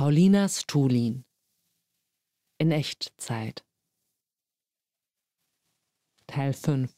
[0.00, 1.26] Paulina Stulin
[2.56, 3.66] in Echtzeit
[6.26, 6.96] Teil 5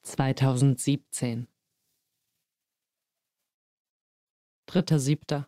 [0.00, 1.48] 2017
[4.68, 5.44] 3.7.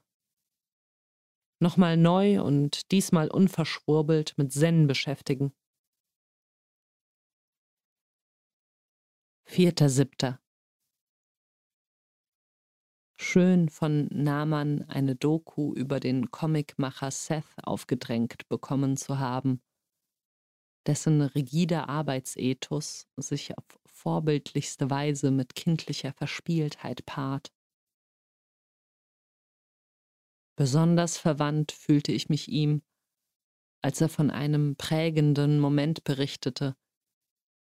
[1.59, 5.55] Nochmal neu und diesmal unverschwurbelt mit Zen beschäftigen.
[9.47, 10.42] 4.7.
[13.25, 19.63] Schön von Naman eine Doku über den Comicmacher Seth aufgedrängt bekommen zu haben,
[20.89, 27.53] dessen rigider Arbeitsethos sich auf vorbildlichste Weise mit kindlicher Verspieltheit paart.
[30.57, 32.83] Besonders verwandt fühlte ich mich ihm,
[33.83, 36.77] als er von einem prägenden Moment berichtete,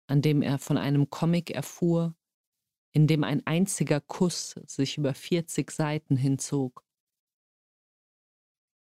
[0.07, 2.15] an dem er von einem Comic erfuhr,
[2.91, 6.83] in dem ein einziger Kuss sich über 40 Seiten hinzog.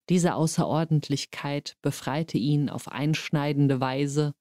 [0.10, 4.36] Diese Außerordentlichkeit befreite ihn auf einschneidende Weise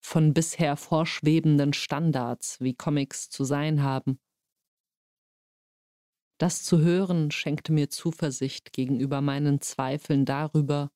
[0.00, 4.18] von bisher vorschwebenden Standards, wie Comics zu sein haben
[6.42, 10.90] das zu hören schenkte mir Zuversicht gegenüber meinen Zweifeln darüber,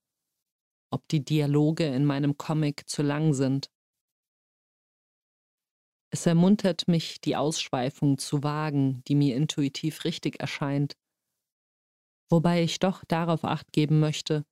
[0.90, 3.70] ob die Dialoge in meinem Comic zu lang sind.
[6.16, 10.96] Es ermuntert mich, die Ausschweifung zu wagen, die mir intuitiv richtig erscheint,
[12.30, 14.46] wobei ich doch darauf acht geben möchte,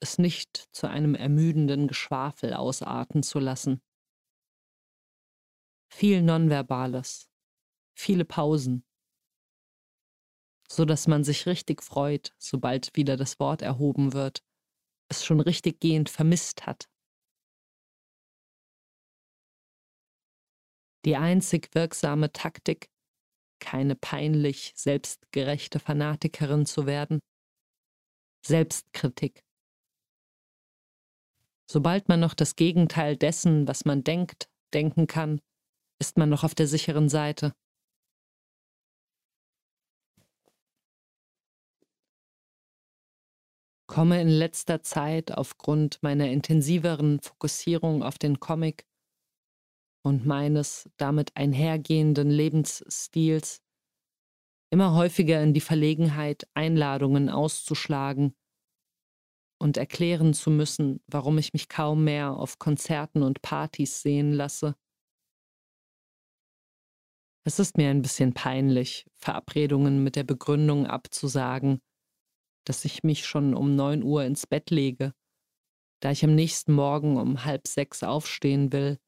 [0.00, 3.80] es nicht zu einem ermüdenden Geschwafel ausarten zu lassen.
[5.90, 7.30] Viel Nonverbales,
[7.98, 8.84] viele Pausen,
[10.70, 14.44] so dass man sich richtig freut, sobald wieder das Wort erhoben wird,
[15.08, 16.91] es schon richtig gehend vermisst hat.
[21.04, 22.88] Die einzig wirksame Taktik,
[23.60, 27.20] keine peinlich selbstgerechte Fanatikerin zu werden,
[28.44, 29.44] Selbstkritik.
[31.70, 35.40] Sobald man noch das Gegenteil dessen, was man denkt, denken kann,
[36.00, 37.52] ist man noch auf der sicheren Seite.
[43.92, 48.86] komme in letzter Zeit aufgrund meiner intensiveren Fokussierung auf den Comic
[50.02, 53.62] und meines damit einhergehenden Lebensstils
[54.70, 58.34] immer häufiger in die Verlegenheit, Einladungen auszuschlagen
[59.60, 64.74] und erklären zu müssen, warum ich mich kaum mehr auf Konzerten und Partys sehen lasse.
[67.44, 71.80] Es ist mir ein bisschen peinlich, Verabredungen mit der Begründung abzusagen,
[72.64, 75.12] dass ich mich schon um neun Uhr ins Bett lege,
[76.00, 78.98] da ich am nächsten Morgen um halb sechs aufstehen will,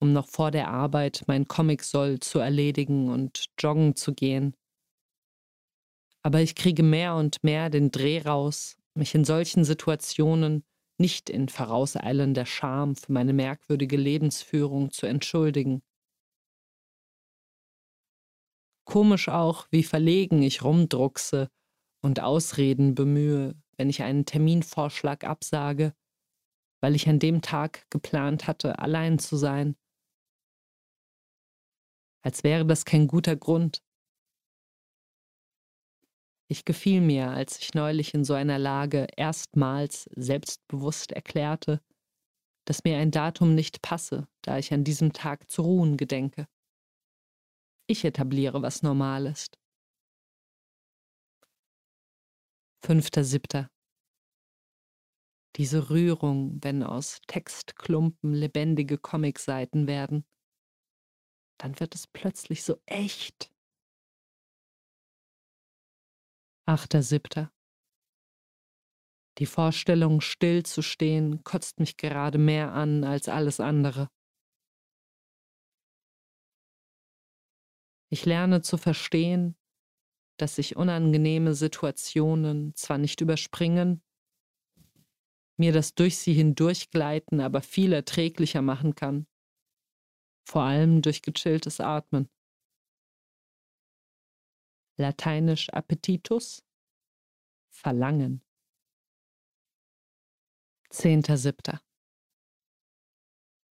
[0.00, 4.54] um noch vor der Arbeit mein Comic-Soll zu erledigen und joggen zu gehen.
[6.22, 10.64] Aber ich kriege mehr und mehr den Dreh raus, mich in solchen Situationen
[11.00, 15.82] nicht in vorauseilender Scham für meine merkwürdige Lebensführung zu entschuldigen.
[18.84, 21.50] Komisch auch, wie verlegen ich rumdruckse
[22.02, 25.94] und Ausreden bemühe, wenn ich einen Terminvorschlag absage,
[26.80, 29.76] weil ich an dem Tag geplant hatte, allein zu sein.
[32.22, 33.82] Als wäre das kein guter Grund.
[36.50, 41.82] Ich gefiel mir, als ich neulich in so einer Lage erstmals selbstbewusst erklärte,
[42.64, 46.46] dass mir ein Datum nicht passe, da ich an diesem Tag zu ruhen gedenke.
[47.86, 49.58] Ich etabliere, was normal ist.
[52.84, 53.68] 5.7.
[55.56, 60.24] Diese Rührung, wenn aus Textklumpen lebendige Comicseiten werden,
[61.58, 63.52] dann wird es plötzlich so echt.
[66.66, 67.48] 8.7.
[69.38, 74.08] Die Vorstellung, still zu stehen, kotzt mich gerade mehr an als alles andere.
[78.10, 79.56] Ich lerne zu verstehen,
[80.38, 84.02] dass sich unangenehme Situationen zwar nicht überspringen,
[85.56, 89.27] mir das durch sie hindurchgleiten aber viel erträglicher machen kann,
[90.48, 92.28] vor allem durch gechilltes Atmen.
[94.96, 96.64] Lateinisch Appetitus
[97.70, 98.42] Verlangen.
[100.90, 101.78] 10.7.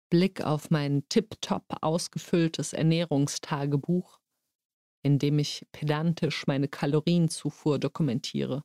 [0.09, 4.19] Blick auf mein tiptop ausgefülltes Ernährungstagebuch
[5.07, 8.63] indem ich pedantisch meine Kalorienzufuhr dokumentiere.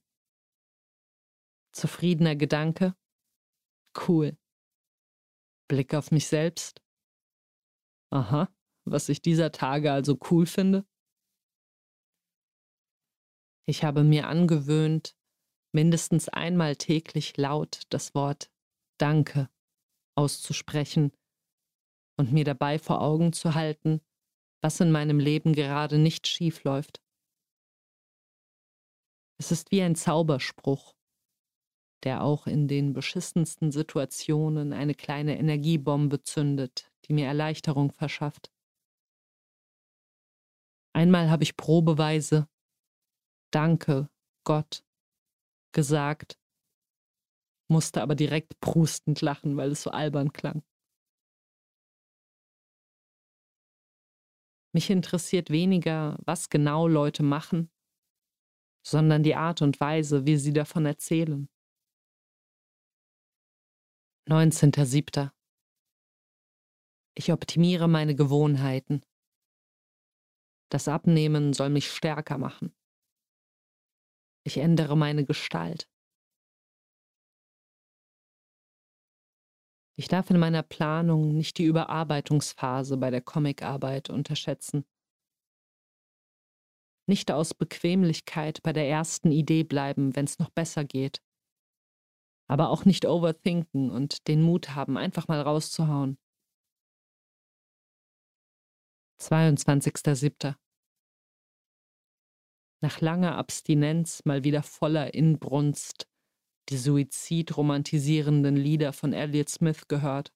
[1.73, 2.97] Zufriedener Gedanke?
[3.97, 4.37] Cool.
[5.69, 6.82] Blick auf mich selbst?
[8.13, 8.55] Aha,
[8.85, 10.87] was ich dieser Tage also cool finde?
[13.67, 15.17] Ich habe mir angewöhnt,
[15.75, 18.51] mindestens einmal täglich laut das Wort
[18.99, 19.49] Danke
[20.15, 21.13] auszusprechen
[22.19, 24.03] und mir dabei vor Augen zu halten,
[24.61, 27.03] was in meinem Leben gerade nicht schief läuft.
[29.41, 30.95] Es ist wie ein Zauberspruch,
[32.05, 38.53] der auch in den beschissensten Situationen eine kleine Energiebombe zündet, die mir Erleichterung verschafft.
[40.95, 42.49] Einmal habe ich probeweise
[43.53, 44.09] Danke,
[44.45, 44.83] Gott,
[45.73, 46.39] gesagt,
[47.71, 50.63] musste aber direkt prustend lachen, weil es so albern klang.
[54.75, 57.71] Mich interessiert weniger, was genau Leute machen,
[58.87, 61.49] sondern die Art und Weise, wie sie davon erzählen.
[64.29, 65.31] 19.07.
[67.15, 69.03] Ich optimiere meine Gewohnheiten.
[70.71, 72.75] Das Abnehmen soll mich stärker machen.
[74.45, 75.89] Ich ändere meine Gestalt.
[79.99, 84.87] Ich darf in meiner Planung nicht die Überarbeitungsphase bei der Comicarbeit unterschätzen.
[87.07, 91.23] Nicht aus Bequemlichkeit bei der ersten Idee bleiben, wenn es noch besser geht.
[92.49, 96.19] Aber auch nicht overthinken und den Mut haben, einfach mal rauszuhauen.
[99.23, 100.57] 22.07.
[102.83, 106.09] Nach langer Abstinenz mal wieder voller Inbrunst
[106.69, 110.33] die suizidromantisierenden Lieder von Elliott Smith gehört.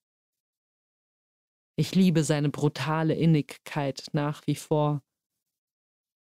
[1.77, 5.03] Ich liebe seine brutale Innigkeit nach wie vor.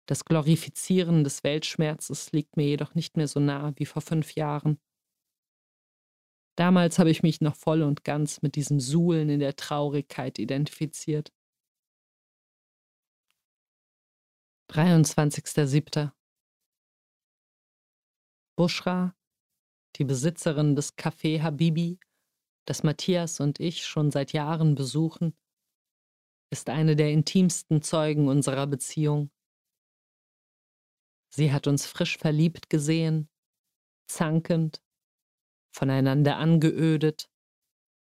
[0.08, 4.80] Das Glorifizieren des Weltschmerzes liegt mir jedoch nicht mehr so nah wie vor fünf Jahren.
[6.58, 11.31] Damals habe ich mich noch voll und ganz mit diesem Suhlen in der Traurigkeit identifiziert.
[14.71, 16.13] 23.07.
[18.56, 19.13] Bushra
[19.97, 22.00] die Besitzerin des Café Habibi,
[22.65, 25.38] das Matthias und ich schon seit Jahren besuchen,
[26.53, 29.29] ist eine der intimsten Zeugen unserer Beziehung.
[31.33, 33.29] Sie hat uns frisch verliebt gesehen,
[34.07, 34.81] zankend,
[35.75, 37.29] voneinander angeödet,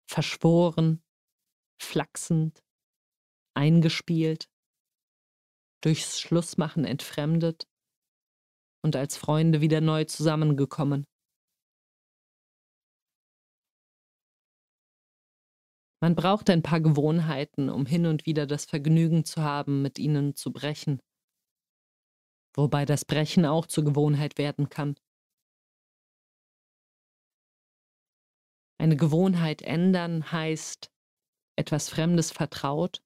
[0.06, 1.02] verschworen,
[1.80, 2.62] flachsend,
[3.54, 4.49] eingespielt,
[5.80, 7.66] durchs Schlussmachen entfremdet
[8.82, 11.04] und als Freunde wieder neu zusammengekommen.
[16.02, 20.34] Man braucht ein paar Gewohnheiten, um hin und wieder das Vergnügen zu haben, mit ihnen
[20.34, 20.98] zu brechen.
[22.54, 24.96] Wobei das Brechen auch zur Gewohnheit werden kann.
[28.78, 30.90] Eine Gewohnheit ändern heißt
[31.56, 33.02] etwas Fremdes vertraut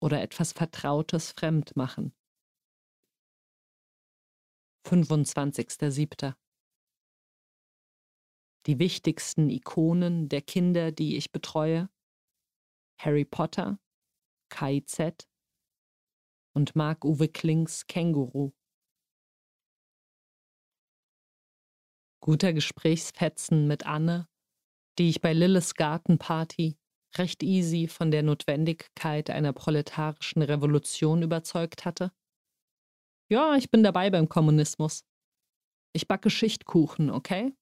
[0.00, 2.14] oder etwas Vertrautes fremd machen.
[4.86, 6.34] 25.07.
[8.66, 11.88] Die wichtigsten Ikonen der Kinder, die ich betreue,
[12.98, 13.78] Harry Potter,
[14.48, 15.28] KIZ
[16.54, 18.52] und Marc-Uwe Klings Känguru.
[22.20, 24.28] Guter Gesprächsfetzen mit Anne,
[24.98, 26.78] die ich bei Lilles Gartenparty
[27.18, 32.12] recht easy von der Notwendigkeit einer proletarischen Revolution überzeugt hatte.
[33.30, 35.04] Ja, ich bin dabei beim Kommunismus.
[35.92, 37.54] Ich backe Schichtkuchen, okay?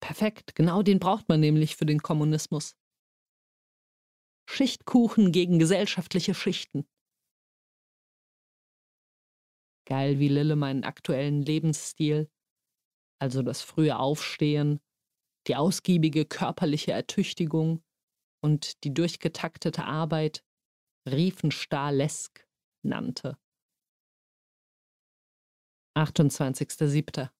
[0.00, 2.76] Perfekt, genau den braucht man nämlich für den Kommunismus.
[4.48, 6.86] Schichtkuchen gegen gesellschaftliche Schichten.
[9.88, 12.30] Geil, wie Lille meinen aktuellen Lebensstil,
[13.20, 14.80] also das frühe Aufstehen,
[15.46, 17.82] die ausgiebige körperliche Ertüchtigung
[18.42, 20.44] und die durchgetaktete Arbeit
[21.06, 22.48] Riefenstahlesk
[22.82, 23.38] nannte.
[25.96, 27.30] 28.07.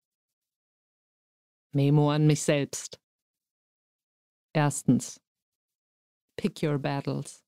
[1.73, 3.01] Memo an mich selbst.
[4.55, 5.21] Erstens.
[6.37, 7.45] Pick your battles.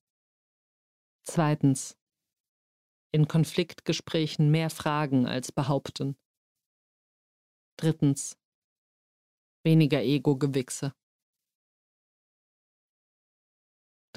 [1.23, 1.97] Zweitens.
[3.11, 6.15] In Konfliktgesprächen mehr fragen als behaupten.
[7.77, 8.37] Drittens.
[9.63, 10.93] Weniger Ego-Gewichse.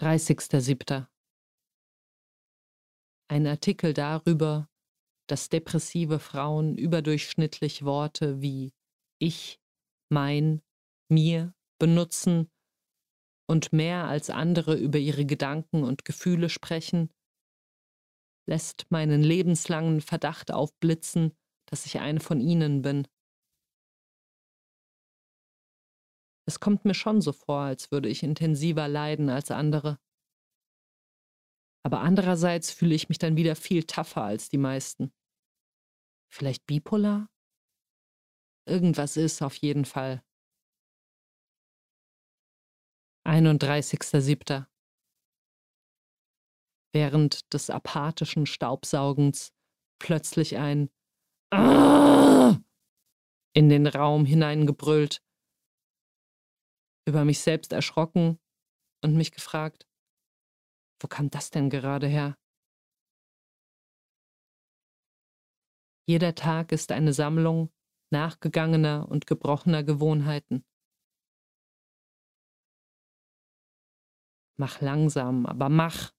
[0.03, 1.07] 30.07.
[3.31, 4.69] Ein Artikel darüber,
[5.29, 8.73] dass depressive Frauen überdurchschnittlich Worte wie
[9.21, 9.61] ich,
[10.09, 10.61] mein,
[11.09, 12.51] mir benutzen
[13.49, 17.13] und mehr als andere über ihre Gedanken und Gefühle sprechen,
[18.49, 21.31] lässt meinen lebenslangen Verdacht aufblitzen,
[21.67, 23.07] dass ich eine von ihnen bin.
[26.47, 29.99] Es kommt mir schon so vor, als würde ich intensiver leiden als andere.
[31.85, 35.13] Aber andererseits fühle ich mich dann wieder viel tougher als die meisten.
[36.33, 37.29] Vielleicht bipolar?
[38.67, 40.23] Irgendwas ist auf jeden Fall.
[43.27, 44.67] 31.07.
[46.95, 49.53] Während des apathischen Staubsaugens
[49.99, 50.91] plötzlich ein
[51.53, 52.59] ah!
[53.55, 55.23] in den Raum hineingebrüllt,
[57.05, 58.39] über mich selbst erschrocken
[59.03, 59.89] und mich gefragt,
[61.01, 62.39] wo kam das denn gerade her?
[66.07, 67.73] Jeder Tag ist eine Sammlung
[68.11, 70.65] nachgegangener und gebrochener Gewohnheiten.
[74.57, 76.13] Mach langsam, aber mach.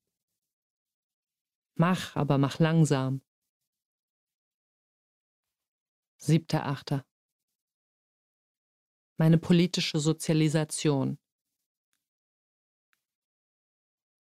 [1.75, 3.21] Mach, aber mach langsam.
[6.17, 7.05] Siebter Achter.
[9.17, 11.19] Meine politische Sozialisation.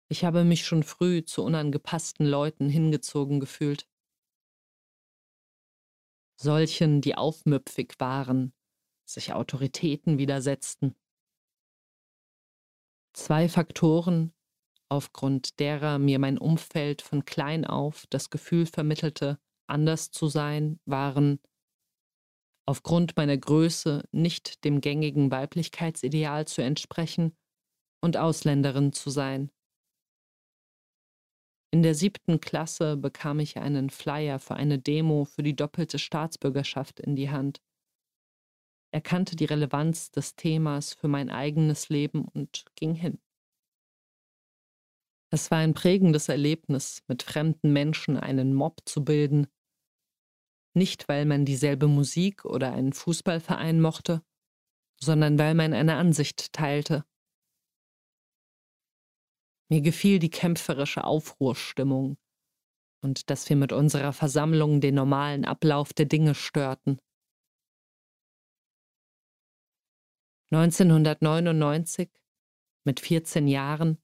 [0.08, 3.86] Ich habe mich schon früh zu unangepassten Leuten hingezogen gefühlt
[6.40, 8.52] solchen, die aufmüpfig waren,
[9.04, 10.96] sich Autoritäten widersetzten.
[13.12, 14.32] Zwei Faktoren,
[14.88, 21.40] aufgrund derer mir mein Umfeld von klein auf das Gefühl vermittelte, anders zu sein, waren
[22.70, 27.36] aufgrund meiner Größe nicht dem gängigen Weiblichkeitsideal zu entsprechen
[28.00, 29.50] und Ausländerin zu sein.
[31.72, 37.00] In der siebten Klasse bekam ich einen Flyer für eine Demo für die doppelte Staatsbürgerschaft
[37.00, 37.60] in die Hand.
[38.92, 43.18] Er kannte die Relevanz des Themas für mein eigenes Leben und ging hin.
[45.32, 49.48] Es war ein prägendes Erlebnis, mit fremden Menschen einen Mob zu bilden.
[50.74, 54.22] Nicht, weil man dieselbe Musik oder einen Fußballverein mochte,
[55.00, 57.04] sondern weil man eine Ansicht teilte
[59.70, 62.18] mir gefiel die kämpferische Aufruhrstimmung
[63.02, 66.98] und dass wir mit unserer Versammlung den normalen Ablauf der Dinge störten.
[70.52, 72.10] 1999,
[72.84, 73.98] mit 14 Jahren,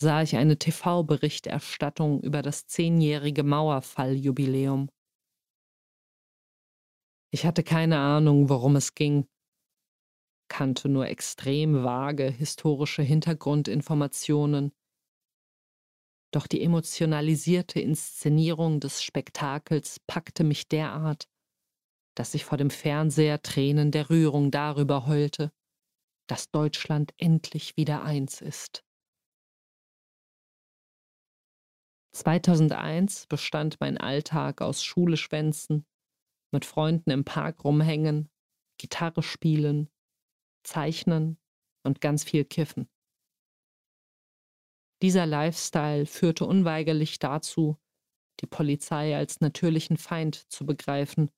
[0.00, 4.88] sah ich eine TV-Berichterstattung über das zehnjährige Mauerfalljubiläum.
[7.32, 9.26] Ich hatte keine Ahnung, worum es ging
[10.50, 14.72] kannte nur extrem vage historische Hintergrundinformationen.
[16.32, 21.28] Doch die emotionalisierte Inszenierung des Spektakels packte mich derart,
[22.14, 25.52] dass ich vor dem Fernseher Tränen der Rührung darüber heulte,
[26.28, 28.84] dass Deutschland endlich wieder eins ist.
[32.12, 35.86] 2001 bestand mein Alltag aus Schule schwänzen,
[36.52, 38.30] mit Freunden im Park rumhängen,
[38.78, 39.88] Gitarre spielen,
[40.64, 41.38] Zeichnen
[41.84, 42.88] und ganz viel Kiffen.
[45.02, 47.78] Dieser Lifestyle führte unweigerlich dazu,
[48.40, 51.30] die Polizei als natürlichen Feind zu begreifen.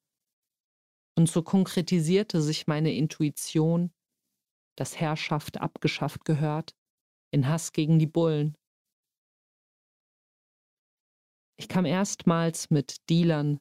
[1.17, 3.93] Und so konkretisierte sich meine Intuition,
[4.77, 6.75] dass Herrschaft abgeschafft gehört,
[7.31, 8.57] in Hass gegen die Bullen.
[11.59, 13.61] Ich kam erstmals mit Dealern,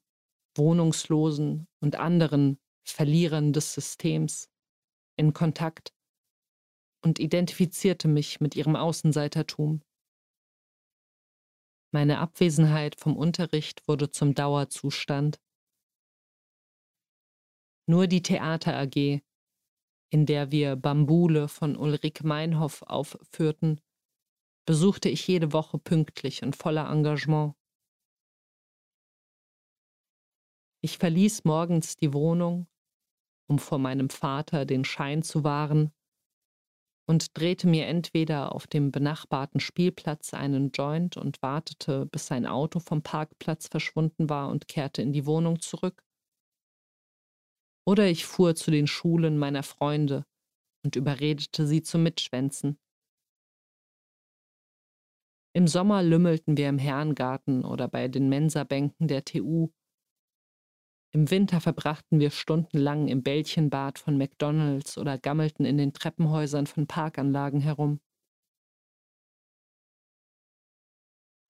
[0.55, 4.49] Wohnungslosen und anderen Verlierern des Systems
[5.17, 5.93] in Kontakt
[7.03, 9.81] und identifizierte mich mit ihrem Außenseitertum.
[11.93, 15.41] Meine Abwesenheit vom Unterricht wurde zum Dauerzustand.
[17.87, 19.21] Nur die Theater AG,
[20.09, 23.81] in der wir Bambule von Ulrike Meinhoff aufführten,
[24.65, 27.55] besuchte ich jede Woche pünktlich und voller Engagement.
[30.83, 32.67] Ich verließ morgens die Wohnung
[33.51, 35.91] um vor meinem Vater den Schein zu wahren,
[37.09, 42.79] und drehte mir entweder auf dem benachbarten Spielplatz einen Joint und wartete, bis sein Auto
[42.79, 46.01] vom Parkplatz verschwunden war und kehrte in die Wohnung zurück,
[47.85, 50.25] oder ich fuhr zu den Schulen meiner Freunde
[50.85, 52.79] und überredete sie zum Mitschwänzen.
[55.53, 59.73] Im Sommer lümmelten wir im Herrengarten oder bei den Mensabänken der TU
[61.13, 66.87] im Winter verbrachten wir stundenlang im Bällchenbad von McDonalds oder gammelten in den Treppenhäusern von
[66.87, 67.99] Parkanlagen herum.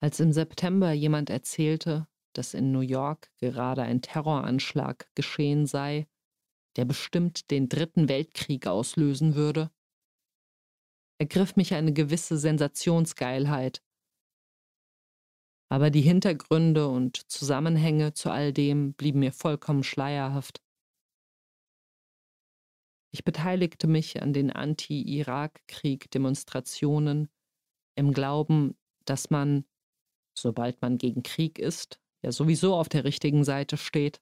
[0.04, 6.08] Als im September jemand erzählte, dass in New York gerade ein Terroranschlag geschehen sei,
[6.76, 9.70] der bestimmt den Dritten Weltkrieg auslösen würde,
[11.20, 13.84] ergriff mich eine gewisse Sensationsgeilheit,
[15.72, 20.62] aber die Hintergründe und Zusammenhänge zu all dem blieben mir vollkommen schleierhaft.
[23.14, 27.30] Ich beteiligte mich an den Anti-Irak-Krieg-Demonstrationen
[27.96, 29.64] im Glauben, dass man,
[30.38, 34.22] sobald man gegen Krieg ist, ja sowieso auf der richtigen Seite steht.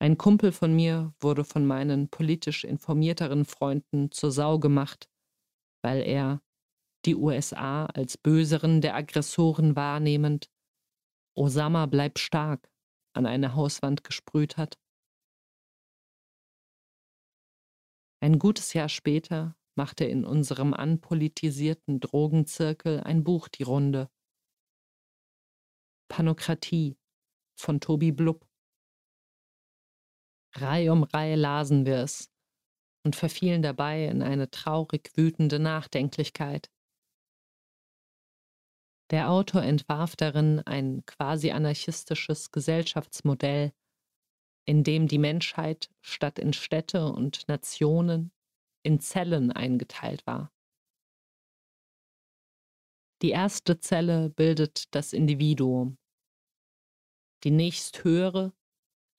[0.00, 5.10] Ein Kumpel von mir wurde von meinen politisch informierteren Freunden zur Sau gemacht,
[5.82, 6.40] weil er,
[7.04, 10.50] die USA als Böseren der Aggressoren wahrnehmend,
[11.34, 12.70] Osama bleibt stark
[13.14, 14.78] an eine Hauswand gesprüht hat.
[18.20, 24.08] Ein gutes Jahr später machte in unserem anpolitisierten Drogenzirkel ein Buch die Runde.
[26.08, 26.96] Panokratie
[27.58, 28.46] von Tobi Blub.
[30.54, 32.30] Reihe um Reihe lasen wir es
[33.04, 36.70] und verfielen dabei in eine traurig wütende Nachdenklichkeit.
[39.12, 43.72] Der Autor entwarf darin ein quasi anarchistisches Gesellschaftsmodell,
[44.64, 48.32] in dem die Menschheit statt in Städte und Nationen
[48.82, 50.50] in Zellen eingeteilt war.
[53.20, 55.98] Die erste Zelle bildet das Individuum.
[57.44, 58.54] Die nächsthöhere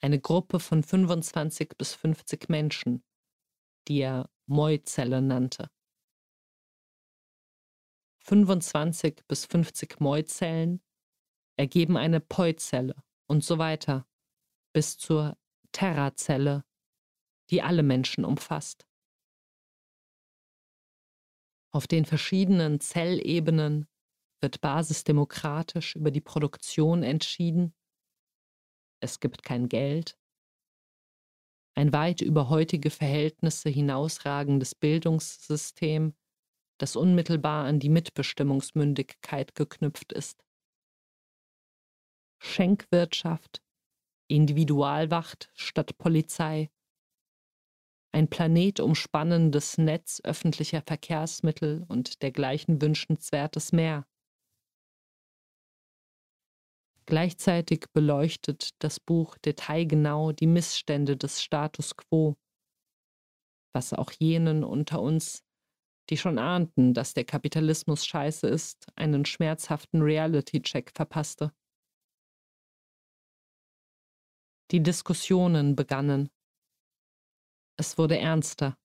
[0.02, 3.04] eine Gruppe von 25 bis 50 Menschen,
[3.88, 5.70] die er Moi-Zelle nannte.
[8.24, 10.82] 25 bis 50 Moi-Zellen
[11.58, 12.96] ergeben eine Poi-Zelle
[13.28, 14.08] und so weiter
[14.74, 15.38] bis zur
[15.74, 16.64] Terra-Zelle,
[17.50, 18.88] die alle Menschen umfasst.
[21.72, 23.88] Auf den verschiedenen Zellebenen
[24.42, 27.74] wird basisdemokratisch über die Produktion entschieden.
[29.02, 30.18] Es gibt kein Geld.
[31.76, 36.14] Ein weit über heutige Verhältnisse hinausragendes Bildungssystem
[36.78, 40.44] das unmittelbar an die Mitbestimmungsmündigkeit geknüpft ist.
[42.40, 43.62] Schenkwirtschaft,
[44.28, 46.70] Individualwacht statt Polizei,
[48.12, 54.06] ein planetumspannendes Netz öffentlicher Verkehrsmittel und dergleichen wünschenswertes mehr.
[57.06, 62.36] Gleichzeitig beleuchtet das Buch detailgenau die Missstände des Status quo,
[63.74, 65.44] was auch jenen unter uns,
[66.10, 71.54] die schon ahnten, dass der Kapitalismus scheiße ist, einen schmerzhaften Reality-Check verpasste.
[74.72, 76.30] Die Diskussionen begannen.
[77.78, 78.78] Es wurde ernster.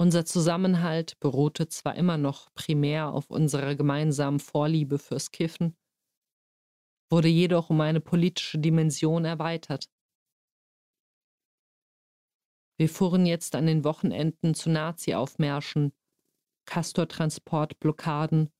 [0.00, 5.76] Unser Zusammenhalt beruhte zwar immer noch primär auf unserer gemeinsamen Vorliebe fürs Kiffen,
[7.10, 9.91] wurde jedoch um eine politische Dimension erweitert.
[12.82, 15.92] Wir fuhren jetzt an den Wochenenden zu Nazi-Aufmärschen,
[16.66, 18.50] Castortransportblockaden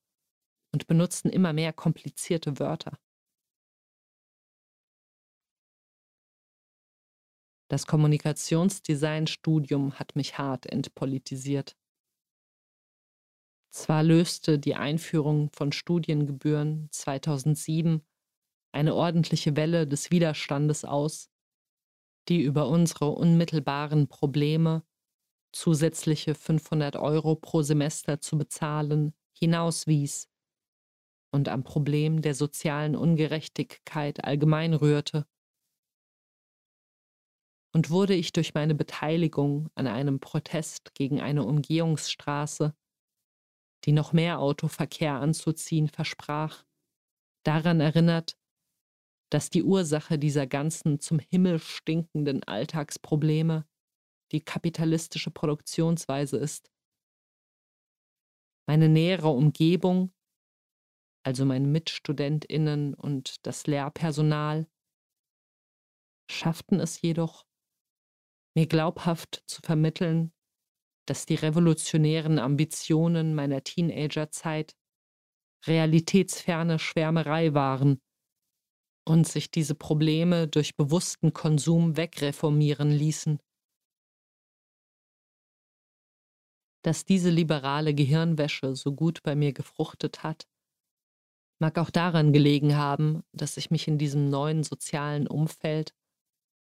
[0.71, 2.97] und benutzten immer mehr komplizierte Wörter.
[7.67, 11.75] Das Kommunikationsdesign-Studium hat mich hart entpolitisiert.
[13.73, 18.01] Zwar löste die Einführung von Studiengebühren 2007
[18.71, 21.32] eine ordentliche Welle des Widerstandes aus,
[22.29, 24.83] die über unsere unmittelbaren Probleme,
[25.51, 30.29] zusätzliche 500 Euro pro Semester zu bezahlen, hinauswies
[31.31, 35.27] und am Problem der sozialen Ungerechtigkeit allgemein rührte.
[37.75, 42.75] Und wurde ich durch meine Beteiligung an einem Protest gegen eine Umgehungsstraße,
[43.85, 46.63] die noch mehr Autoverkehr anzuziehen versprach,
[47.43, 48.37] daran erinnert,
[49.33, 53.67] dass die Ursache dieser ganzen zum Himmel stinkenden Alltagsprobleme
[54.31, 56.71] die kapitalistische Produktionsweise ist.
[58.67, 60.13] Meine nähere Umgebung,
[61.25, 64.67] also meine Mitstudentinnen und das Lehrpersonal,
[66.29, 67.47] schafften es jedoch,
[68.55, 70.31] mir glaubhaft zu vermitteln,
[71.07, 74.77] dass die revolutionären Ambitionen meiner Teenagerzeit
[75.65, 77.99] realitätsferne Schwärmerei waren
[79.05, 83.39] und sich diese Probleme durch bewussten Konsum wegreformieren ließen.
[86.83, 90.47] Dass diese liberale Gehirnwäsche so gut bei mir gefruchtet hat,
[91.59, 95.93] mag auch daran gelegen haben, dass ich mich in diesem neuen sozialen Umfeld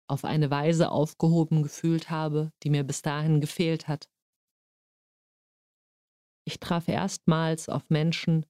[0.07, 4.07] auf eine Weise aufgehoben gefühlt habe, die mir bis dahin gefehlt hat.
[6.47, 8.45] Ich traf erstmals auf Menschen,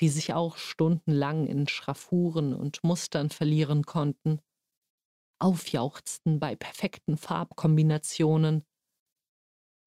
[0.00, 4.40] die sich auch stundenlang in Schraffuren und Mustern verlieren konnten,
[5.38, 8.64] aufjauchzten bei perfekten Farbkombinationen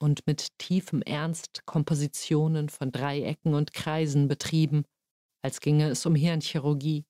[0.02, 4.84] und mit tiefem Ernst Kompositionen von Dreiecken und Kreisen betrieben,
[5.41, 7.06] als ginge es um Hirnchirurgie.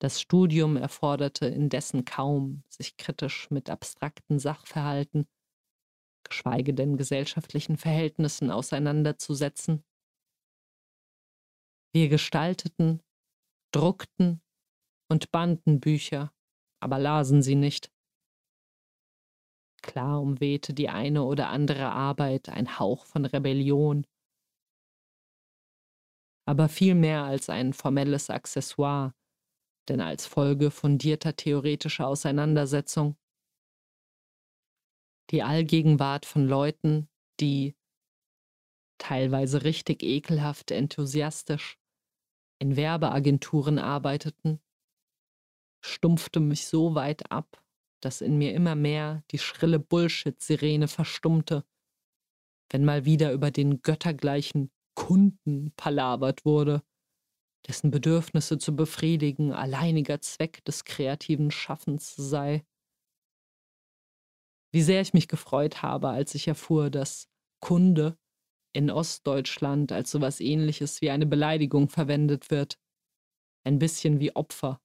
[0.00, 5.28] Das Studium erforderte indessen kaum, sich kritisch mit abstrakten Sachverhalten
[6.24, 9.84] geschweige denn gesellschaftlichen Verhältnissen auseinanderzusetzen.
[11.94, 13.02] Wir gestalteten,
[13.72, 14.40] druckten
[15.10, 16.32] und banden Bücher,
[16.80, 17.92] aber lasen sie nicht.
[19.82, 24.06] Klar umwehte die eine oder andere Arbeit ein Hauch von Rebellion,
[26.46, 29.14] aber viel mehr als ein formelles Accessoire,
[29.88, 33.16] denn als Folge fundierter theoretischer Auseinandersetzung.
[35.30, 37.08] Die Allgegenwart von Leuten,
[37.40, 37.74] die
[38.98, 41.78] teilweise richtig ekelhaft enthusiastisch
[42.58, 44.60] in Werbeagenturen arbeiteten,
[45.84, 47.64] stumpfte mich so weit ab,
[48.00, 51.64] dass in mir immer mehr die schrille Bullshit-Sirene verstummte,
[52.70, 56.82] wenn mal wieder über den göttergleichen Kunden palavert wurde,
[57.66, 62.64] dessen Bedürfnisse zu befriedigen alleiniger Zweck des kreativen Schaffens sei.
[64.72, 67.28] Wie sehr ich mich gefreut habe, als ich erfuhr, dass
[67.60, 68.16] Kunde
[68.74, 72.80] in Ostdeutschland als sowas ähnliches wie eine Beleidigung verwendet wird.
[73.64, 74.80] Ein bisschen wie Opfer.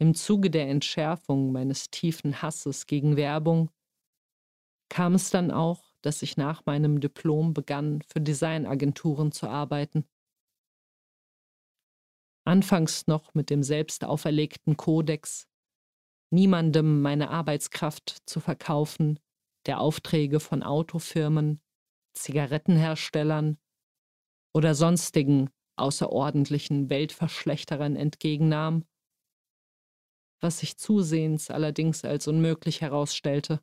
[0.00, 3.70] Im Zuge der Entschärfung meines tiefen Hasses gegen Werbung
[4.88, 10.08] kam es dann auch, dass ich nach meinem Diplom begann, für Designagenturen zu arbeiten.
[12.46, 15.49] Anfangs noch mit dem selbst auferlegten Kodex,
[16.30, 19.18] niemandem meine Arbeitskraft zu verkaufen,
[19.66, 21.60] der Aufträge von Autofirmen,
[22.14, 23.58] Zigarettenherstellern
[24.54, 28.84] oder sonstigen außerordentlichen Weltverschlechterern entgegennahm,
[30.40, 33.60] was sich zusehends allerdings als unmöglich herausstellte.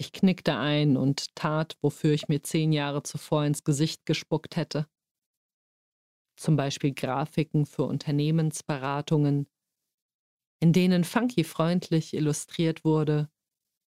[0.00, 4.88] Ich knickte ein und tat, wofür ich mir zehn Jahre zuvor ins Gesicht gespuckt hätte.
[6.36, 9.48] Zum Beispiel Grafiken für Unternehmensberatungen,
[10.60, 13.30] in denen funky freundlich illustriert wurde,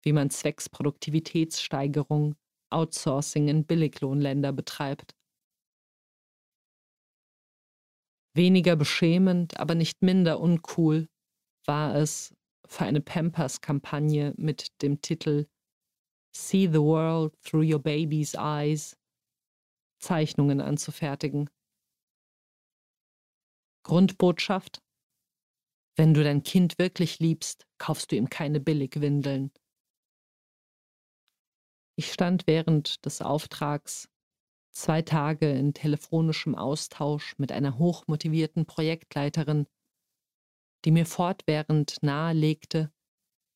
[0.02, 2.36] wie man zwecks Produktivitätssteigerung
[2.70, 5.16] Outsourcing in Billiglohnländer betreibt.
[8.34, 11.08] Weniger beschämend, aber nicht minder uncool
[11.66, 12.34] war es,
[12.66, 15.48] für eine Pampers-Kampagne mit dem Titel
[16.32, 18.96] See the World Through Your Baby's Eyes
[19.98, 21.50] Zeichnungen anzufertigen.
[23.82, 24.80] Grundbotschaft
[25.96, 29.52] Wenn du dein Kind wirklich liebst, kaufst du ihm keine Billigwindeln.
[31.96, 34.08] Ich stand während des Auftrags
[34.72, 39.66] zwei Tage in telefonischem Austausch mit einer hochmotivierten Projektleiterin,
[40.84, 42.92] die mir fortwährend nahelegte,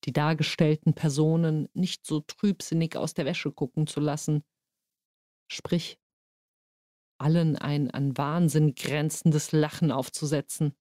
[0.05, 4.45] die dargestellten Personen nicht so trübsinnig aus der Wäsche gucken zu lassen,
[5.49, 5.99] sprich
[7.19, 10.75] allen ein an Wahnsinn grenzendes Lachen aufzusetzen.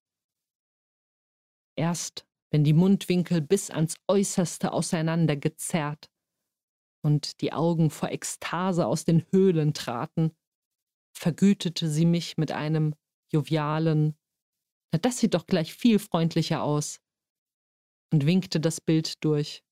[1.75, 6.12] Erst wenn die Mundwinkel bis ans äußerste auseinandergezerrt
[7.03, 10.36] und die Augen vor Ekstase aus den Höhlen traten,
[11.17, 12.93] vergütete sie mich mit einem
[13.31, 14.15] jovialen,
[14.91, 16.99] na das sieht doch gleich viel freundlicher aus,
[18.13, 19.63] und winkte das Bild durch.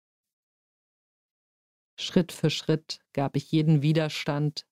[2.00, 4.66] Schritt für Schritt gab ich jeden Widerstand,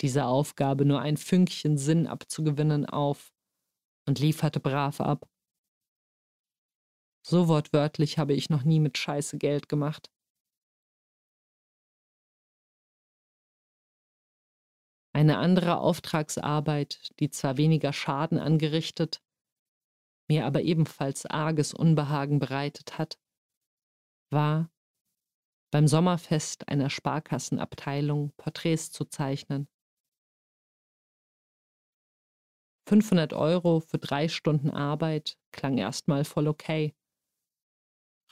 [0.00, 3.32] dieser Aufgabe nur ein Fünkchen Sinn abzugewinnen, auf
[4.08, 5.28] und lieferte brav ab.
[7.28, 10.12] So wortwörtlich habe ich noch nie mit Scheiße Geld gemacht.
[15.12, 19.24] Eine andere Auftragsarbeit, die zwar weniger Schaden angerichtet,
[20.28, 23.18] mir aber ebenfalls arges Unbehagen bereitet hat,
[24.30, 24.70] war,
[25.72, 29.66] beim Sommerfest einer Sparkassenabteilung Porträts zu zeichnen.
[32.88, 36.94] 500 Euro für drei Stunden Arbeit klang erstmal voll okay.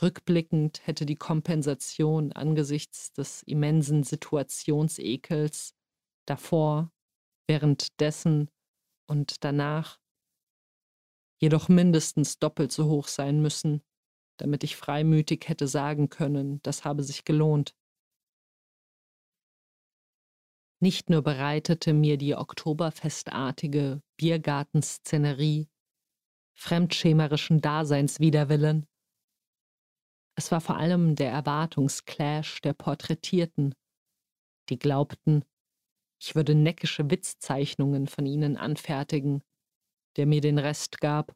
[0.02, 5.74] Rückblickend hätte die Kompensation angesichts des immensen Situationsekels
[6.26, 6.92] davor,
[7.46, 8.50] währenddessen
[9.08, 10.00] und danach
[11.40, 13.82] jedoch mindestens doppelt so hoch sein müssen,
[14.38, 17.76] damit ich freimütig hätte sagen können, das habe sich gelohnt.
[20.80, 25.68] Nicht nur bereitete mir die oktoberfestartige Biergartenszenerie
[26.56, 28.86] fremdschämerischen Daseinswiderwillen,
[30.36, 33.74] es war vor allem der Erwartungsclash der Porträtierten,
[34.68, 35.44] die glaubten,
[36.20, 39.42] ich würde neckische Witzzeichnungen von ihnen anfertigen,
[40.16, 41.34] der mir den Rest gab.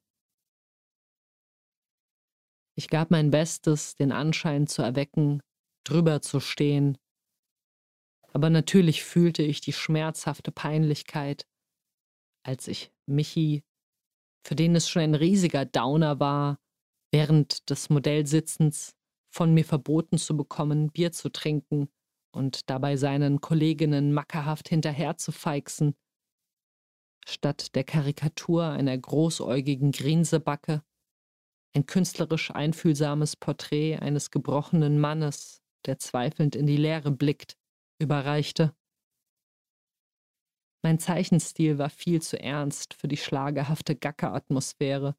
[2.76, 5.42] Ich gab mein Bestes, den Anschein zu erwecken,
[5.84, 6.96] drüber zu stehen.
[8.32, 11.46] Aber natürlich fühlte ich die schmerzhafte Peinlichkeit,
[12.44, 13.64] als ich Michi,
[14.46, 16.58] für den es schon ein riesiger Downer war,
[17.10, 18.94] während des Modellsitzens
[19.30, 21.88] von mir verboten zu bekommen, Bier zu trinken
[22.34, 25.94] und dabei seinen Kolleginnen mackerhaft hinterher zu feixen.
[27.26, 30.82] Statt der Karikatur einer großäugigen Grinsebacke
[31.74, 37.56] ein künstlerisch einfühlsames Porträt eines gebrochenen Mannes, der zweifelnd in die Leere blickt,
[38.00, 38.74] überreichte.
[40.82, 45.14] Mein Zeichenstil war viel zu ernst für die schlagerhafte Gackeratmosphäre,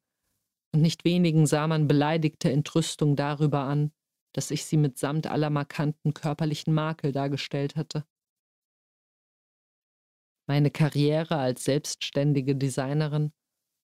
[0.72, 3.92] und nicht wenigen sah man beleidigte Entrüstung darüber an,
[4.32, 8.04] dass ich sie mitsamt aller markanten körperlichen Makel dargestellt hatte.
[10.46, 13.32] Meine Karriere als selbstständige Designerin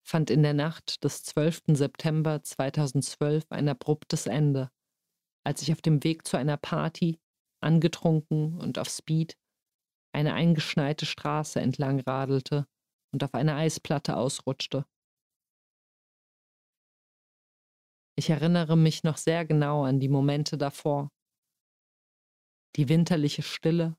[0.05, 1.63] fand in der Nacht des 12.
[1.69, 4.69] September 2012 ein abruptes Ende,
[5.45, 7.19] als ich auf dem Weg zu einer Party,
[7.61, 9.37] angetrunken und auf Speed,
[10.13, 12.67] eine eingeschneite Straße entlang radelte
[13.13, 14.85] und auf eine Eisplatte ausrutschte.
[18.15, 21.09] Ich erinnere mich noch sehr genau an die Momente davor.
[22.75, 23.97] Die winterliche Stille,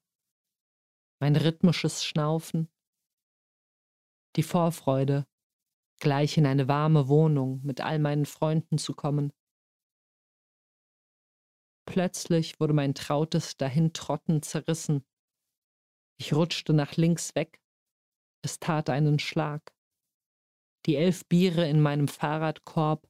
[1.20, 2.68] mein rhythmisches Schnaufen,
[4.36, 5.26] die Vorfreude,
[6.00, 9.32] gleich in eine warme Wohnung mit all meinen Freunden zu kommen.
[11.86, 15.04] Plötzlich wurde mein trautes Dahintrotten zerrissen.
[16.18, 17.60] Ich rutschte nach links weg.
[18.42, 19.74] Es tat einen Schlag.
[20.86, 23.08] Die elf Biere in meinem Fahrradkorb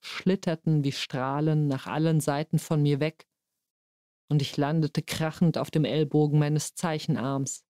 [0.00, 3.28] schlitterten wie Strahlen nach allen Seiten von mir weg,
[4.30, 7.64] und ich landete krachend auf dem Ellbogen meines Zeichenarms.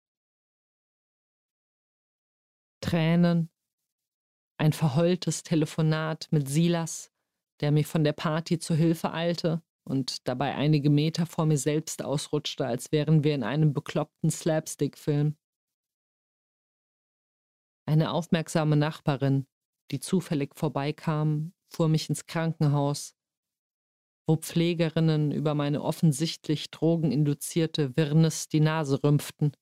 [2.81, 3.51] Tränen,
[4.59, 7.12] ein verheultes Telefonat mit Silas,
[7.61, 12.03] der mir von der Party zu Hilfe eilte und dabei einige Meter vor mir selbst
[12.03, 15.37] ausrutschte, als wären wir in einem bekloppten Slapstick-Film.
[17.87, 19.47] Eine aufmerksame Nachbarin,
[19.91, 23.15] die zufällig vorbeikam, fuhr mich ins Krankenhaus,
[24.27, 29.57] wo Pflegerinnen über meine offensichtlich drogeninduzierte Wirrnis die Nase rümpften.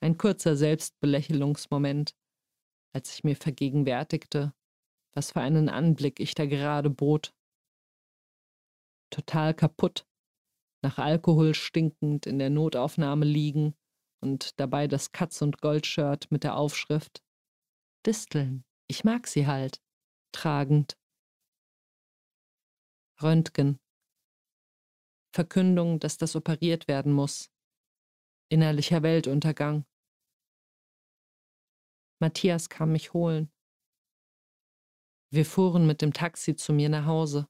[0.00, 2.14] Ein kurzer Selbstbelächelungsmoment,
[2.92, 4.52] als ich mir vergegenwärtigte,
[5.14, 7.32] was für einen Anblick ich da gerade bot.
[9.10, 10.06] Total kaputt,
[10.82, 13.74] nach Alkohol stinkend in der Notaufnahme liegen
[14.20, 17.22] und dabei das Katz- und Goldshirt mit der Aufschrift
[18.04, 19.80] Disteln, ich mag sie halt,
[20.34, 20.98] tragend.
[23.22, 23.78] Röntgen.
[25.34, 27.50] Verkündung, dass das operiert werden muss.
[28.50, 29.86] Innerlicher Weltuntergang.
[32.20, 33.50] Matthias kam mich holen.
[35.32, 37.48] Wir fuhren mit dem Taxi zu mir nach Hause.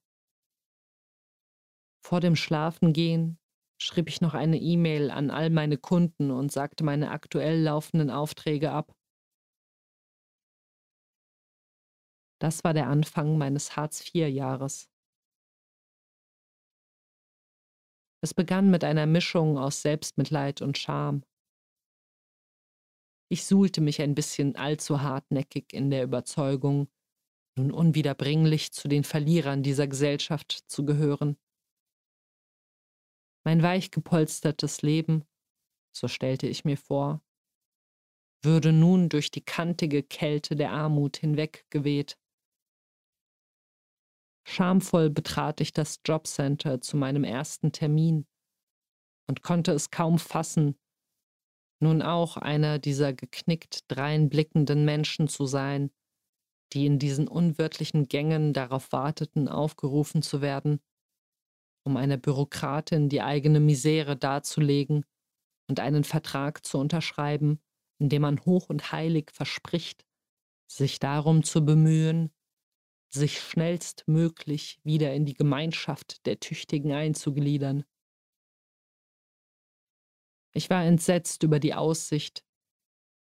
[2.03, 3.39] Vor dem Schlafengehen
[3.79, 8.71] schrieb ich noch eine E-Mail an all meine Kunden und sagte meine aktuell laufenden Aufträge
[8.71, 8.95] ab.
[12.45, 14.91] Das war der Anfang meines Hartz-IV-Jahres.
[18.23, 21.25] Es begann mit einer Mischung aus Selbstmitleid und Scham.
[23.31, 26.93] Ich suhlte mich ein bisschen allzu hartnäckig in der Überzeugung,
[27.57, 31.39] nun unwiederbringlich zu den Verlierern dieser Gesellschaft zu gehören.
[33.47, 35.25] Mein weich gepolstertes Leben,
[35.97, 37.23] so stellte ich mir vor,
[38.43, 42.19] würde nun durch die kantige Kälte der Armut hinweggeweht.
[44.47, 48.27] Schamvoll betrat ich das Jobcenter zu meinem ersten Termin
[49.27, 50.79] und konnte es kaum fassen,
[51.81, 55.91] nun auch einer dieser geknickt dreinblickenden Menschen zu sein,
[56.73, 60.81] die in diesen unwirtlichen Gängen darauf warteten, aufgerufen zu werden,
[61.87, 65.05] um einer Bürokratin die eigene Misere darzulegen
[65.69, 67.61] und einen Vertrag zu unterschreiben,
[67.99, 70.05] in dem man hoch und heilig verspricht,
[70.71, 72.31] sich darum zu bemühen,
[73.15, 77.85] sich schnellstmöglich wieder in die Gemeinschaft der Tüchtigen einzugliedern.
[80.53, 82.45] Ich war entsetzt über die Aussicht,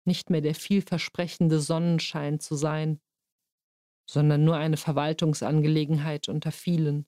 [0.05, 3.00] nicht mehr der vielversprechende Sonnenschein zu sein,
[4.09, 7.07] sondern nur eine Verwaltungsangelegenheit unter vielen.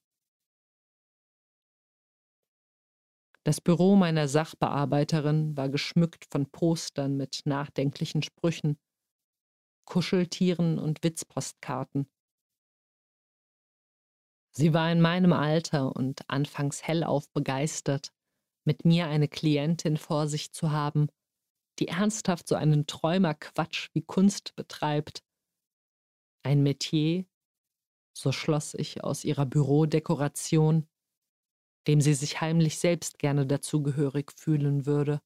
[3.45, 8.79] Das Büro meiner Sachbearbeiterin war geschmückt von Postern mit nachdenklichen Sprüchen,
[9.85, 12.07] Kuscheltieren und Witzpostkarten.
[14.55, 18.13] Sie war in meinem Alter und anfangs hellauf begeistert,
[18.65, 21.07] mit mir eine Klientin vor sich zu haben,
[21.79, 25.23] die ernsthaft so einen Träumerquatsch wie Kunst betreibt.
[26.43, 27.25] Ein Metier,
[28.15, 30.87] so schloss ich aus ihrer Bürodekoration,
[31.87, 35.19] dem sie sich heimlich selbst gerne dazugehörig fühlen würde.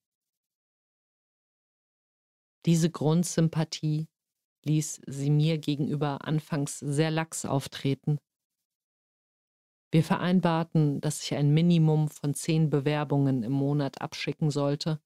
[2.66, 4.08] Diese Grundsympathie
[4.66, 8.20] ließ sie mir gegenüber anfangs sehr lax auftreten.
[9.92, 15.02] Wir vereinbarten, dass ich ein Minimum von zehn Bewerbungen im Monat abschicken sollte,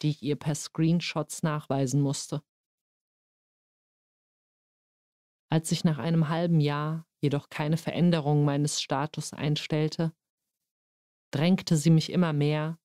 [0.00, 2.42] die ich ihr per Screenshots nachweisen musste.
[5.50, 10.14] Als sich nach einem halben Jahr jedoch keine Veränderung meines Status einstellte,
[11.30, 12.78] drängte sie mich immer mehr,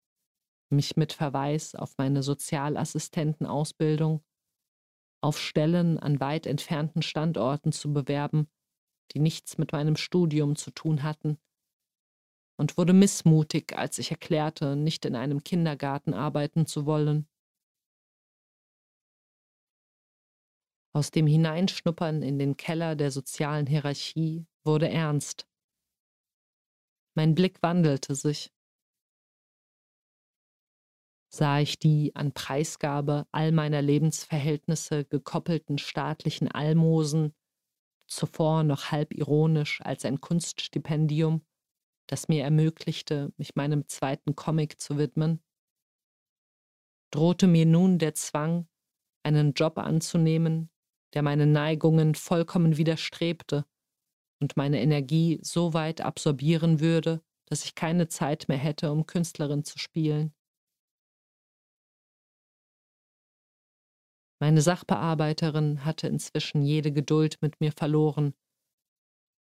[0.70, 4.22] mich mit Verweis auf meine Sozialassistentenausbildung
[5.24, 8.50] auf Stellen an weit entfernten Standorten zu bewerben,
[9.14, 11.38] die nichts mit meinem Studium zu tun hatten,
[12.60, 17.28] und wurde missmutig, als ich erklärte, nicht in einem Kindergarten arbeiten zu wollen.
[20.94, 25.48] Aus dem Hineinschnuppern in den Keller der sozialen Hierarchie wurde ernst.
[27.16, 28.52] Mein Blick wandelte sich.
[31.30, 37.36] Sah ich die an Preisgabe all meiner Lebensverhältnisse gekoppelten staatlichen Almosen
[38.08, 41.46] zuvor noch halb ironisch als ein Kunststipendium,
[42.08, 45.44] das mir ermöglichte, mich meinem zweiten Comic zu widmen,
[47.12, 48.68] drohte mir nun der Zwang,
[49.24, 50.70] einen Job anzunehmen,
[51.14, 53.66] der meinen Neigungen vollkommen widerstrebte
[54.42, 59.64] und meine Energie so weit absorbieren würde, dass ich keine Zeit mehr hätte, um Künstlerin
[59.64, 60.34] zu spielen.
[64.40, 68.36] Meine Sachbearbeiterin hatte inzwischen jede Geduld mit mir verloren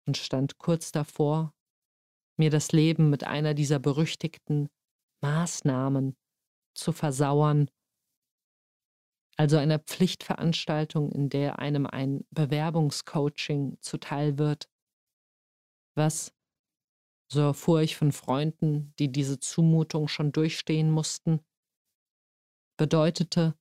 [0.06, 1.52] und stand kurz davor,
[2.38, 4.68] mir das Leben mit einer dieser berüchtigten
[5.22, 6.16] Maßnahmen
[6.74, 7.70] zu versauern,
[9.38, 14.70] also einer Pflichtveranstaltung, in der einem ein Bewerbungscoaching zuteil wird,
[15.94, 16.34] was,
[17.30, 21.40] so erfuhr ich von Freunden, die diese Zumutung schon durchstehen mussten,
[22.78, 23.58] bedeutete,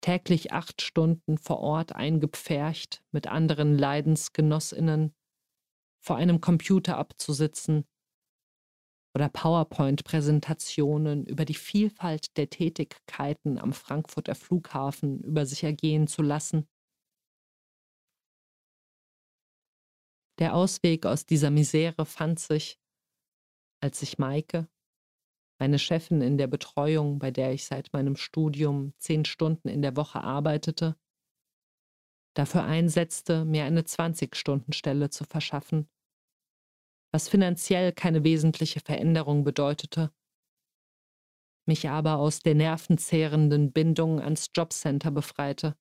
[0.00, 5.14] täglich acht Stunden vor Ort eingepfercht mit anderen Leidensgenossinnen
[6.00, 7.84] vor einem Computer abzusitzen
[9.14, 16.68] oder PowerPoint-Präsentationen über die Vielfalt der Tätigkeiten am Frankfurter Flughafen über sich ergehen zu lassen.
[20.38, 22.78] Der Ausweg aus dieser Misere fand sich,
[23.80, 24.68] als sich Maike,
[25.58, 29.96] meine Chefin in der Betreuung, bei der ich seit meinem Studium zehn Stunden in der
[29.96, 30.96] Woche arbeitete,
[32.34, 35.88] dafür einsetzte, mir eine 20-Stunden-Stelle zu verschaffen,
[37.12, 40.12] was finanziell keine wesentliche Veränderung bedeutete,
[41.66, 45.76] mich aber aus der nervenzehrenden Bindung ans Jobcenter befreite.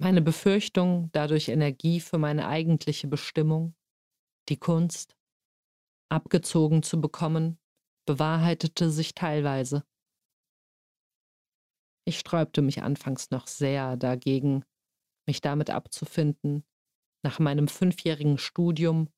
[0.00, 3.76] Meine Befürchtung, dadurch Energie für meine eigentliche Bestimmung,
[4.48, 5.17] die Kunst,
[6.08, 7.58] abgezogen zu bekommen,
[8.06, 9.84] bewahrheitete sich teilweise.
[12.06, 14.64] Ich sträubte mich anfangs noch sehr dagegen,
[15.26, 16.64] mich damit abzufinden,
[17.22, 19.12] nach meinem fünfjährigen Studium,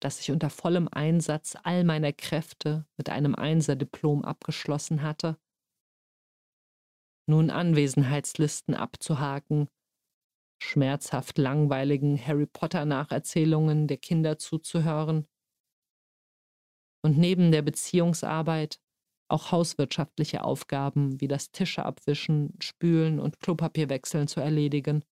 [0.00, 5.36] das ich unter vollem Einsatz all meiner Kräfte mit einem Einserdiplom abgeschlossen hatte,
[7.28, 9.68] nun Anwesenheitslisten abzuhaken,
[10.62, 15.26] schmerzhaft langweiligen Harry Potter Nacherzählungen der Kinder zuzuhören
[17.02, 18.78] und neben der Beziehungsarbeit
[19.28, 25.04] auch hauswirtschaftliche Aufgaben wie das Tische abwischen, spülen und Klopapierwechseln zu erledigen.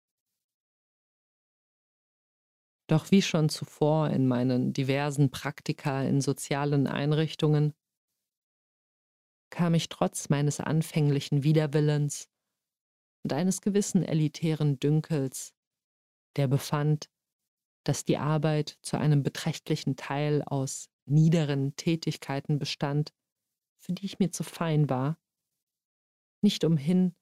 [2.88, 7.74] Doch wie schon zuvor in meinen diversen Praktika in sozialen Einrichtungen
[9.50, 12.28] kam ich trotz meines anfänglichen Widerwillens
[13.24, 15.54] und eines gewissen elitären Dünkels,
[16.36, 17.10] der befand,
[17.84, 23.12] dass die Arbeit zu einem beträchtlichen Teil aus niederen Tätigkeiten bestand,
[23.78, 25.18] für die ich mir zu fein war,
[26.42, 27.14] nicht umhin,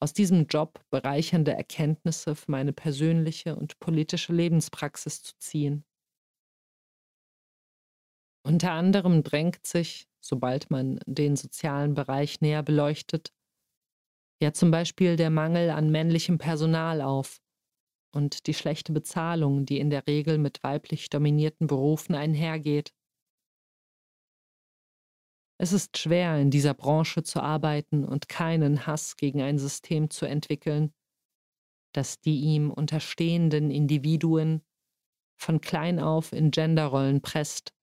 [0.00, 5.84] aus diesem Job bereichernde Erkenntnisse für meine persönliche und politische Lebenspraxis zu ziehen.
[8.42, 13.34] Unter anderem drängt sich, sobald man den sozialen Bereich näher beleuchtet,
[14.42, 17.42] ja zum Beispiel der Mangel an männlichem Personal auf
[18.12, 22.92] und die schlechte Bezahlung, die in der Regel mit weiblich dominierten Berufen einhergeht.
[25.58, 30.26] Es ist schwer, in dieser Branche zu arbeiten und keinen Hass gegen ein System zu
[30.26, 30.94] entwickeln,
[31.92, 34.62] das die ihm unterstehenden Individuen
[35.38, 37.74] von klein auf in Genderrollen presst,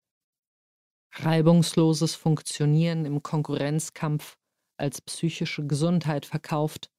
[1.13, 4.37] reibungsloses Funktionieren im Konkurrenzkampf
[4.79, 6.91] als psychische Gesundheit verkauft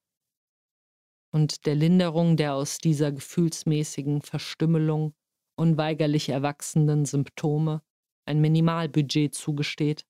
[1.31, 5.15] und der Linderung der aus dieser gefühlsmäßigen Verstümmelung
[5.57, 7.83] unweigerlich erwachsenden Symptome
[8.27, 10.07] ein Minimalbudget zugesteht.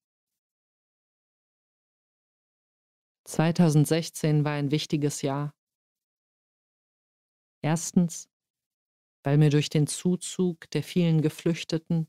[3.26, 5.54] 2016 war ein wichtiges Jahr.
[7.62, 8.28] Erstens,
[9.24, 12.08] weil mir durch den Zuzug der vielen Geflüchteten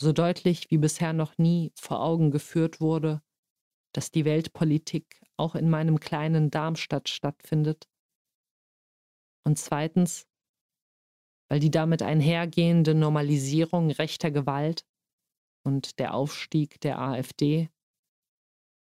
[0.00, 3.22] so deutlich wie bisher noch nie vor Augen geführt wurde,
[3.92, 7.88] dass die Weltpolitik auch in meinem kleinen Darmstadt stattfindet.
[9.46, 10.26] Und zweitens,
[11.48, 14.84] weil die damit einhergehende Normalisierung rechter Gewalt
[15.64, 17.70] und der Aufstieg der AfD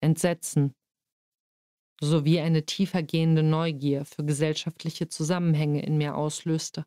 [0.03, 0.76] Entsetzen
[1.99, 6.86] sowie eine tiefergehende Neugier für gesellschaftliche Zusammenhänge in mir auslöste.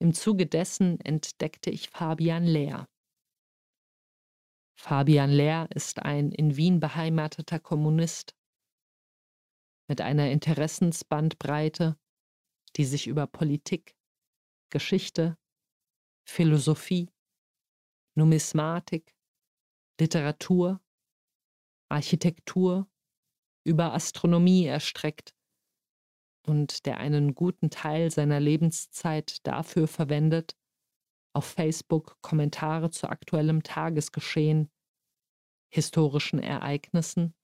[0.00, 2.88] Im Zuge dessen entdeckte ich Fabian Lehr.
[4.78, 8.34] Fabian Lehr ist ein in Wien beheimateter Kommunist
[9.90, 11.98] mit einer Interessensbandbreite,
[12.76, 13.96] die sich über Politik,
[14.72, 15.36] Geschichte,
[16.24, 17.10] Philosophie,
[18.16, 19.16] Numismatik,
[20.00, 20.80] Literatur,
[21.90, 22.88] Architektur,
[23.66, 25.34] über Astronomie erstreckt
[26.46, 30.56] und der einen guten Teil seiner Lebenszeit dafür verwendet,
[31.34, 34.70] auf Facebook Kommentare zu aktuellem Tagesgeschehen,
[35.68, 37.34] historischen Ereignissen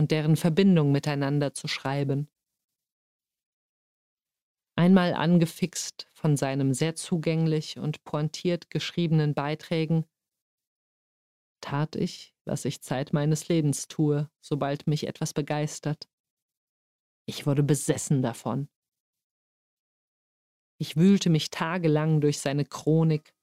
[0.00, 2.30] und deren Verbindung miteinander zu schreiben.
[4.78, 10.06] Einmal angefixt von seinem sehr zugänglich und pointiert geschriebenen Beiträgen,
[11.60, 16.08] tat ich, was ich Zeit meines Lebens tue, sobald mich etwas begeistert.
[17.26, 18.70] Ich wurde besessen davon.
[20.78, 23.34] Ich wühlte mich tagelang durch seine Chronik,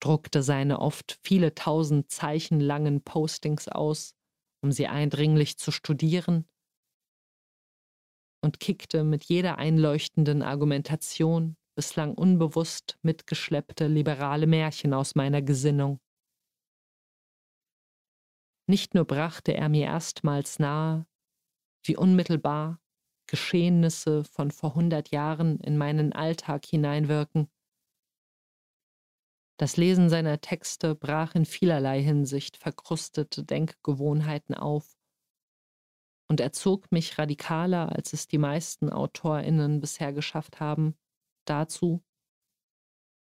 [0.00, 4.16] druckte seine oft viele tausend Zeichen langen Postings aus,
[4.64, 6.48] um sie eindringlich zu studieren,
[8.42, 16.00] und kickte mit jeder einleuchtenden Argumentation bislang unbewusst mitgeschleppte liberale Märchen aus meiner Gesinnung.
[18.66, 21.06] Nicht nur brachte er mir erstmals nahe,
[21.84, 22.80] wie unmittelbar
[23.26, 27.50] Geschehnisse von vor hundert Jahren in meinen Alltag hineinwirken.
[29.56, 34.96] Das Lesen seiner Texte brach in vielerlei Hinsicht verkrustete Denkgewohnheiten auf
[36.28, 40.96] und erzog mich radikaler, als es die meisten Autorinnen bisher geschafft haben,
[41.44, 42.02] dazu,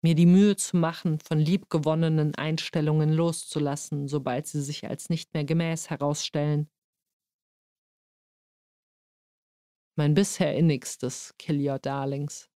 [0.03, 5.45] mir die Mühe zu machen, von liebgewonnenen Einstellungen loszulassen, sobald sie sich als nicht mehr
[5.45, 6.71] gemäß herausstellen.
[9.97, 12.52] Mein bisher innigstes Kill Your Darlings.